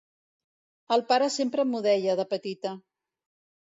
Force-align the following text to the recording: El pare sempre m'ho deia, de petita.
El 0.97 1.05
pare 1.13 1.29
sempre 1.37 1.69
m'ho 1.69 1.85
deia, 1.91 2.19
de 2.25 2.29
petita. 2.37 2.77